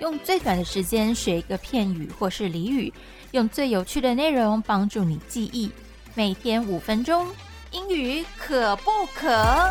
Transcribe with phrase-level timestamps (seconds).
[0.00, 2.90] 用最短的时间学一个片语或是俚语，
[3.32, 5.70] 用最有趣的内容帮助你记忆。
[6.14, 7.26] 每天五分钟，
[7.72, 9.68] 英语可不可？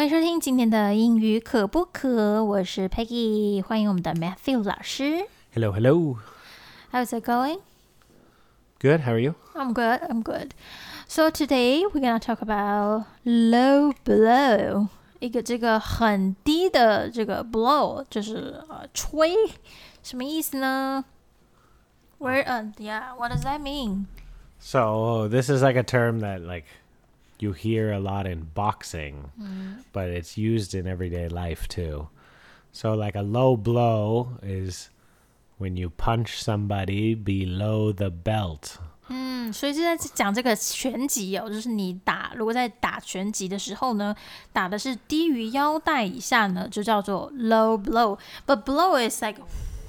[0.00, 2.44] 欢迎收听今天的英语可不可？
[2.44, 5.26] 我是 Peggy，欢迎我们的 Matthew 老师。
[5.54, 6.18] Hello, hello.
[6.92, 7.60] How's it going?
[8.78, 9.00] Good.
[9.00, 9.34] How are you?
[9.54, 10.00] I'm good.
[10.08, 10.50] I'm good.
[11.08, 14.88] So today we're gonna talk about low blow.
[15.18, 19.34] 一个这个很低的这个 blow 就是呃吹，
[20.02, 21.04] 什么意思呢？
[22.18, 22.44] Where?
[22.44, 23.14] Uh, yeah.
[23.16, 24.06] What does that mean?
[24.58, 26.64] So this is like a term that like
[27.40, 29.30] you hear a lot in boxing,
[29.92, 32.08] but it's used in everyday life too.
[32.72, 34.90] So like a low blow is
[35.58, 38.78] when you punch somebody below the belt.
[39.08, 44.16] 嗯，所以是在讲这个拳击哦，就是你打如果在打拳击的时候呢，
[44.52, 48.18] 打的是低于腰带以下呢，就叫做 low blow.
[48.46, 49.40] But blow is like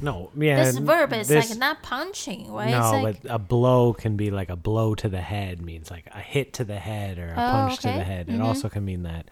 [0.03, 0.65] no, yeah.
[0.65, 2.71] this verb is this- like not punching, right?
[2.71, 6.07] no, like but a blow can be like a blow to the head means like
[6.13, 8.29] a hit to the head or a Oh, punch to the head.
[8.29, 9.31] It also can mean that.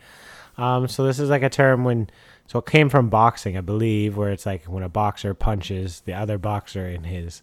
[0.56, 2.08] Um, so this is like a term when
[2.46, 6.14] so it came from boxing, I believe, where it's like when a boxer punches the
[6.14, 7.42] other boxer in his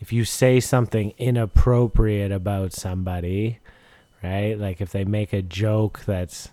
[0.00, 3.58] if you say something inappropriate about somebody,
[4.22, 4.58] right?
[4.58, 6.48] Like if they make a joke that's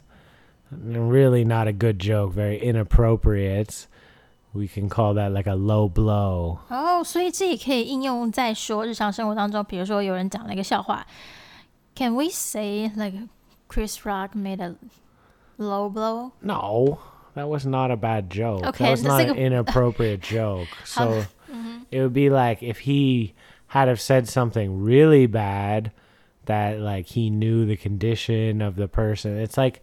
[0.72, 3.88] really not a good joke, very inappropriate,
[4.54, 6.60] we can call that like a low blow.
[6.70, 11.06] 哦，所以这也可以应用在说日常生活当中，比如说有人讲了一个笑话，
[11.96, 13.16] Can we say like
[13.68, 14.76] Chris Rock made a
[15.58, 16.32] low blow？
[16.42, 17.00] No,
[17.36, 18.64] that was not a bad joke.
[18.64, 20.68] Okay, that was that's not like an a- inappropriate joke.
[20.96, 21.54] How- So
[21.92, 23.34] it would be like if he
[23.68, 25.92] had have said something really bad
[26.46, 29.38] that like he knew the condition of the person.
[29.38, 29.82] It's like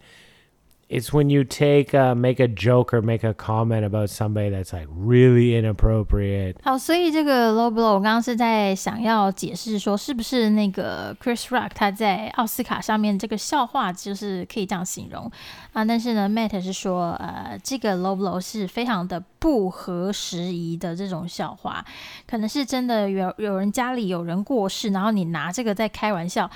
[0.89, 4.71] it's when you take uh, make a joke or make a comment about somebody that's
[4.71, 6.55] like really inappropriate.
[6.63, 15.29] 好，所以这个 low blow，我刚刚是在想要解释说，是不是那个 Chris Rock 他在奥斯卡上面这个笑话就是可以这样形容
[15.73, 15.83] 啊？
[15.83, 21.84] 但是呢，Matt 是说，呃，这个 low blow 是非常的 不合时宜的这种笑话，
[22.28, 26.48] 可能是真的有有人家里有人过世，然后你拿这个在开玩笑，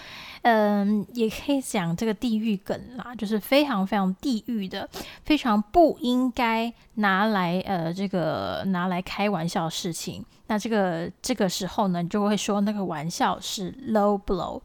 [0.43, 4.89] 嗯，也可以讲这个地狱梗啦，就是非常非常地狱的，
[5.25, 10.25] 非常不应该拿来呃这个拿来开玩笑的事情。
[10.47, 14.63] 那这个这个时候呢，你就会说那个玩笑是 low blow，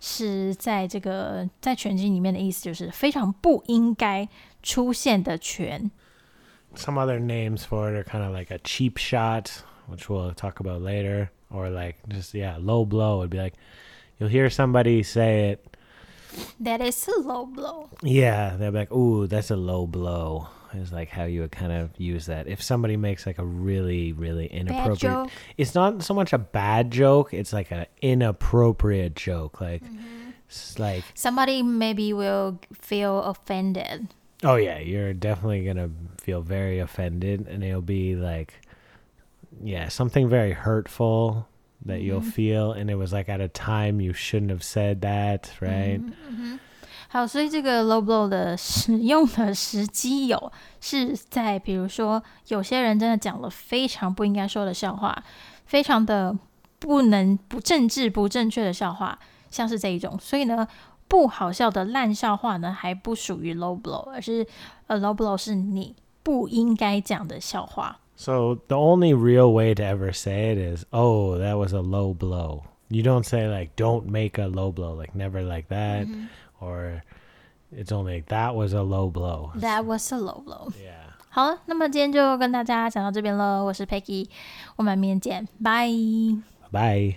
[0.00, 4.28] 是在这个在拳击里面的意思就是非常不应该
[4.62, 5.90] 出现的拳。
[6.76, 10.82] Some other names for it are kind of like a cheap shot, which we'll talk about
[10.82, 13.54] later, or like just yeah, low blow would be like
[14.18, 15.76] you'll hear somebody say it
[16.60, 17.90] That is a low blow.
[18.02, 21.90] Yeah, they're like, "Ooh, that's a low blow." Is like how you would kind of
[21.96, 22.46] use that.
[22.46, 25.30] If somebody makes like a really, really inappropriate, joke.
[25.56, 29.60] it's not so much a bad joke; it's like an inappropriate joke.
[29.60, 30.30] Like, mm-hmm.
[30.48, 34.08] it's like, Somebody maybe will feel offended.
[34.43, 38.53] oh yeah, you're definitely gonna feel very offended, and it'll be like,
[39.63, 41.45] yeah, something very hurtful
[41.85, 45.49] that you'll feel, and it was like at a time you shouldn't have said that,
[45.59, 46.01] right?
[47.09, 55.21] 好，所以这个 low blow 的使用的时机有是在，比如说有些人真的讲了非常不应该说的笑话，
[55.65, 56.37] 非常的
[56.79, 59.19] 不能不政治不正确的笑话，
[59.49, 60.17] 像是这一种。
[60.21, 60.65] 所以呢，
[61.08, 64.46] 不好笑的烂笑话呢，还不属于 low blow，而是
[64.86, 67.98] 呃 low blow 是你不应该讲的笑话。
[68.16, 72.62] So the only real way to ever say it is, "Oh, that was a low blow."
[72.88, 76.06] You don't say like, "Don't make a low blow," like never like that,
[76.60, 77.02] or
[77.70, 79.50] it's only like that was a low blow.
[79.60, 80.70] That was a low blow。
[80.72, 81.12] Yeah.
[81.28, 84.28] 好了，那么今天就跟大家讲到这边了，我是 Peggy，
[84.76, 85.90] 我们明天见，拜。
[86.72, 87.16] Bye.